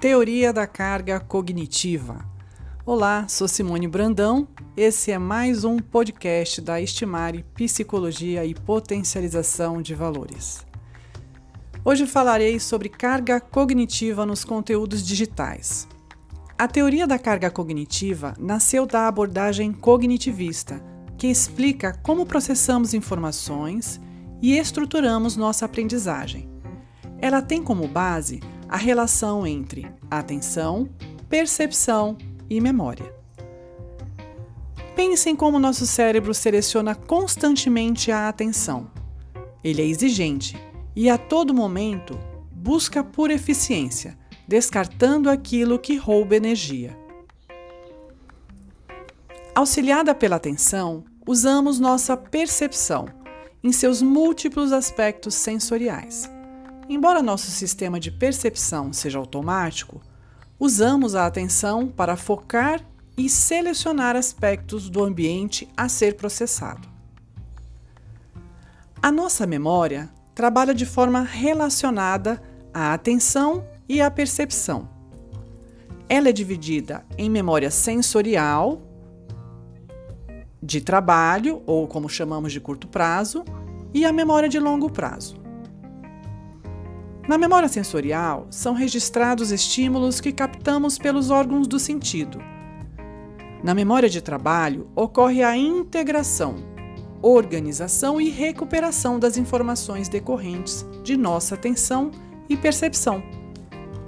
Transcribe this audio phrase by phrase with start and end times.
[0.00, 2.22] Teoria da carga cognitiva.
[2.84, 4.46] Olá, sou Simone Brandão.
[4.76, 10.66] Esse é mais um podcast da Estimare Psicologia e Potencialização de Valores.
[11.82, 15.88] Hoje falarei sobre carga cognitiva nos conteúdos digitais.
[16.58, 20.78] A teoria da carga cognitiva nasceu da abordagem cognitivista,
[21.16, 23.98] que explica como processamos informações
[24.42, 26.50] e estruturamos nossa aprendizagem.
[27.18, 30.88] Ela tem como base a relação entre atenção,
[31.28, 32.16] percepção
[32.48, 33.14] e memória.
[34.94, 38.90] Pense em como nosso cérebro seleciona constantemente a atenção.
[39.62, 40.56] Ele é exigente
[40.94, 42.18] e a todo momento
[42.50, 46.96] busca por eficiência, descartando aquilo que rouba energia.
[49.54, 53.06] Auxiliada pela atenção, usamos nossa percepção
[53.62, 56.30] em seus múltiplos aspectos sensoriais.
[56.88, 60.00] Embora nosso sistema de percepção seja automático,
[60.58, 62.80] usamos a atenção para focar
[63.16, 66.86] e selecionar aspectos do ambiente a ser processado.
[69.02, 72.40] A nossa memória trabalha de forma relacionada
[72.72, 74.88] à atenção e à percepção.
[76.08, 78.82] Ela é dividida em memória sensorial,
[80.62, 83.44] de trabalho, ou como chamamos de curto prazo,
[83.92, 85.45] e a memória de longo prazo.
[87.28, 92.38] Na memória sensorial, são registrados estímulos que captamos pelos órgãos do sentido.
[93.64, 96.54] Na memória de trabalho, ocorre a integração,
[97.20, 102.12] organização e recuperação das informações decorrentes de nossa atenção
[102.48, 103.20] e percepção.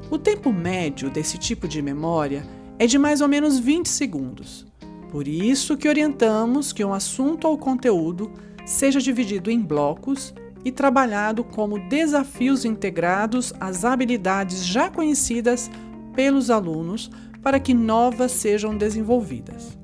[0.08, 2.46] O tempo médio desse tipo de memória
[2.78, 4.64] é de mais ou menos 20 segundos.
[5.10, 8.30] Por isso que orientamos que um assunto ou conteúdo
[8.64, 10.32] seja dividido em blocos
[10.68, 15.70] e trabalhado como desafios integrados às habilidades já conhecidas
[16.14, 17.10] pelos alunos
[17.42, 19.78] para que novas sejam desenvolvidas.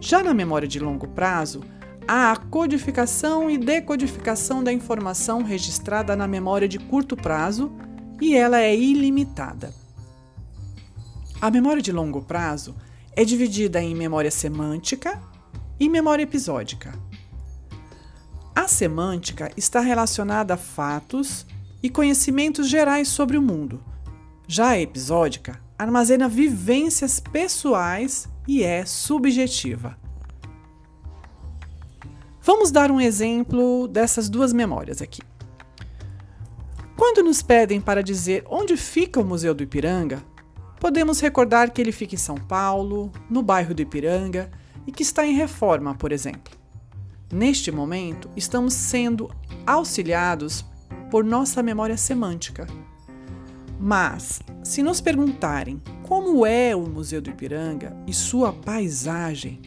[0.00, 1.62] Já na memória de longo prazo,
[2.08, 7.70] há a codificação e decodificação da informação registrada na memória de curto prazo
[8.20, 9.72] e ela é ilimitada.
[11.40, 12.74] A memória de longo prazo
[13.14, 15.22] é dividida em memória semântica
[15.78, 16.92] e memória episódica.
[18.54, 21.46] A semântica está relacionada a fatos
[21.82, 23.82] e conhecimentos gerais sobre o mundo.
[24.46, 29.98] Já a episódica armazena vivências pessoais e é subjetiva.
[32.42, 35.22] Vamos dar um exemplo dessas duas memórias aqui.
[36.96, 40.22] Quando nos pedem para dizer onde fica o Museu do Ipiranga,
[40.78, 44.50] podemos recordar que ele fica em São Paulo, no bairro do Ipiranga
[44.86, 46.61] e que está em reforma, por exemplo.
[47.32, 49.30] Neste momento, estamos sendo
[49.66, 50.66] auxiliados
[51.10, 52.66] por nossa memória semântica.
[53.80, 59.62] Mas, se nos perguntarem como é o Museu do Ipiranga e sua paisagem,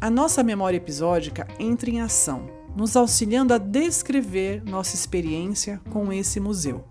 [0.00, 6.38] a nossa memória episódica entra em ação, nos auxiliando a descrever nossa experiência com esse
[6.38, 6.84] museu.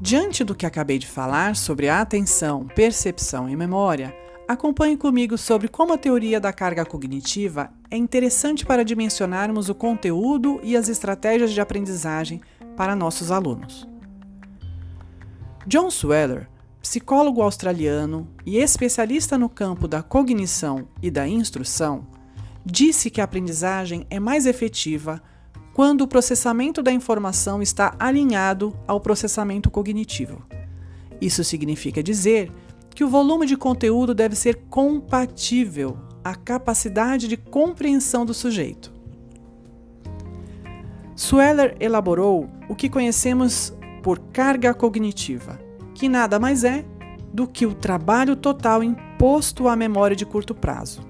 [0.00, 4.14] Diante do que acabei de falar sobre a atenção, percepção e memória,
[4.48, 10.60] Acompanhe comigo sobre como a teoria da carga cognitiva é interessante para dimensionarmos o conteúdo
[10.62, 12.40] e as estratégias de aprendizagem
[12.76, 13.88] para nossos alunos.
[15.66, 16.48] John Sweller,
[16.80, 22.06] psicólogo australiano e especialista no campo da cognição e da instrução,
[22.64, 25.20] disse que a aprendizagem é mais efetiva
[25.74, 30.46] quando o processamento da informação está alinhado ao processamento cognitivo.
[31.20, 32.65] Isso significa dizer que
[33.04, 38.92] o volume de conteúdo deve ser compatível à capacidade de compreensão do sujeito.
[41.14, 45.58] Sweller elaborou o que conhecemos por carga cognitiva,
[45.94, 46.84] que nada mais é
[47.32, 51.00] do que o trabalho total imposto à memória de curto prazo.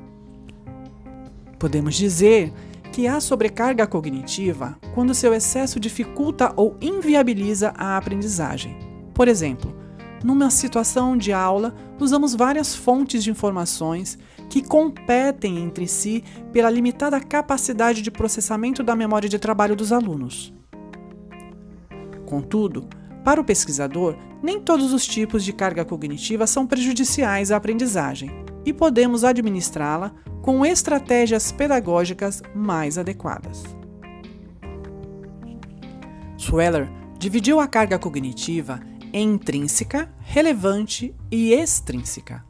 [1.58, 2.52] Podemos dizer
[2.92, 8.76] que há sobrecarga cognitiva quando seu excesso dificulta ou inviabiliza a aprendizagem.
[9.12, 9.85] Por exemplo,
[10.26, 14.18] numa situação de aula, usamos várias fontes de informações
[14.50, 20.52] que competem entre si pela limitada capacidade de processamento da memória de trabalho dos alunos.
[22.26, 22.88] Contudo,
[23.24, 28.28] para o pesquisador, nem todos os tipos de carga cognitiva são prejudiciais à aprendizagem
[28.64, 30.12] e podemos administrá-la
[30.42, 33.62] com estratégias pedagógicas mais adequadas.
[36.36, 38.80] Schweller dividiu a carga cognitiva
[39.12, 42.44] intrínseca, relevante e extrínseca.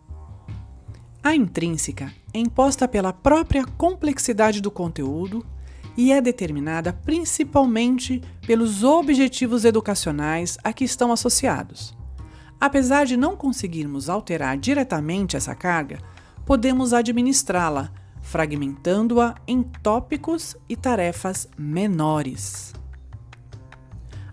[1.22, 5.44] A intrínseca é imposta pela própria complexidade do conteúdo
[5.96, 11.96] e é determinada principalmente pelos objetivos educacionais a que estão associados.
[12.60, 15.98] Apesar de não conseguirmos alterar diretamente essa carga,
[16.44, 17.90] podemos administrá-la,
[18.22, 22.72] fragmentando-a em tópicos e tarefas menores.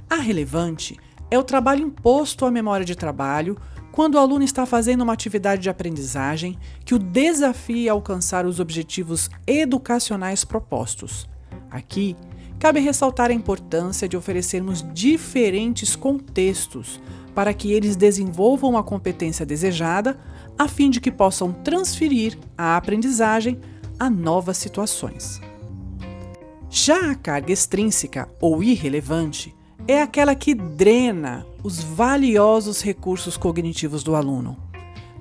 [0.09, 0.97] A relevante
[1.33, 3.57] é o trabalho imposto à memória de trabalho
[3.91, 8.59] quando o aluno está fazendo uma atividade de aprendizagem que o desafia a alcançar os
[8.59, 11.27] objetivos educacionais propostos.
[11.71, 12.15] Aqui,
[12.59, 17.01] cabe ressaltar a importância de oferecermos diferentes contextos
[17.33, 20.19] para que eles desenvolvam a competência desejada,
[20.55, 23.59] a fim de que possam transferir a aprendizagem
[23.97, 25.41] a novas situações.
[26.69, 29.55] Já a carga extrínseca ou irrelevante
[29.87, 34.57] é aquela que drena os valiosos recursos cognitivos do aluno.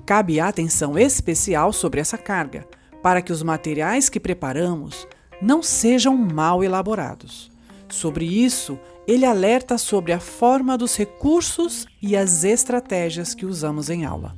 [0.04, 2.66] Cabe atenção especial sobre essa carga,
[3.02, 5.06] para que os materiais que preparamos
[5.40, 7.50] não sejam mal elaborados.
[7.88, 14.05] Sobre isso, ele alerta sobre a forma dos recursos e as estratégias que usamos em
[14.05, 14.37] aula.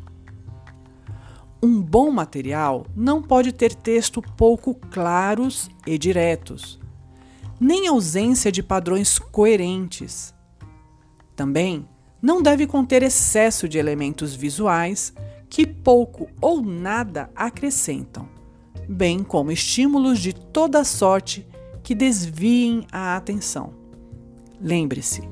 [1.63, 6.79] Um bom material não pode ter texto pouco claros e diretos,
[7.61, 10.35] nem ausência de padrões coerentes.
[11.37, 11.89] Também
[12.21, 15.13] não deve conter excesso de elementos visuais
[15.49, 18.29] que pouco ou nada acrescentam,
[18.89, 21.47] bem como estímulos de toda sorte
[21.83, 23.75] que desviem a atenção.
[24.61, 25.23] Lembre-se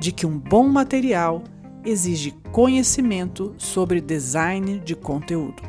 [0.00, 1.44] de que um bom material
[1.84, 5.62] exige conhecimento sobre design de conteúdo.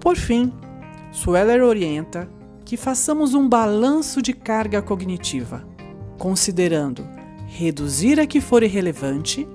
[0.00, 0.52] Por fim,
[1.12, 2.28] Sweller orienta
[2.72, 5.62] que façamos um balanço de carga cognitiva,
[6.18, 7.06] considerando
[7.46, 9.46] reduzir a que for irrelevante,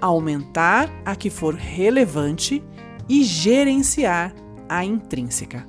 [0.00, 2.64] aumentar a que for relevante
[3.06, 4.34] e gerenciar
[4.66, 5.68] a intrínseca.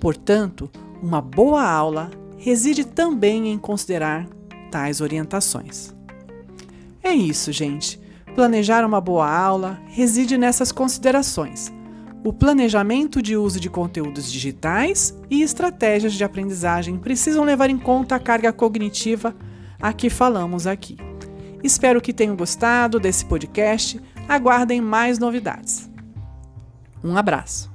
[0.00, 0.70] Portanto,
[1.02, 4.28] uma boa aula reside também em considerar
[4.70, 5.92] tais orientações.
[7.02, 8.00] É isso, gente.
[8.36, 11.72] Planejar uma boa aula reside nessas considerações.
[12.24, 18.16] O planejamento de uso de conteúdos digitais e estratégias de aprendizagem precisam levar em conta
[18.16, 19.36] a carga cognitiva
[19.78, 20.96] a que falamos aqui.
[21.62, 24.00] Espero que tenham gostado desse podcast.
[24.26, 25.90] Aguardem mais novidades.
[27.02, 27.73] Um abraço.